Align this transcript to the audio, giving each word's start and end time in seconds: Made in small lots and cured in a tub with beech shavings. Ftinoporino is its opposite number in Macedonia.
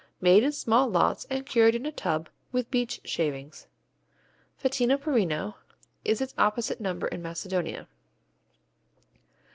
Made 0.19 0.41
in 0.43 0.51
small 0.51 0.87
lots 0.89 1.25
and 1.29 1.45
cured 1.45 1.75
in 1.75 1.85
a 1.85 1.91
tub 1.91 2.27
with 2.51 2.71
beech 2.71 3.01
shavings. 3.05 3.67
Ftinoporino 4.59 5.53
is 6.03 6.21
its 6.21 6.33
opposite 6.39 6.81
number 6.81 7.05
in 7.07 7.21
Macedonia. 7.21 7.87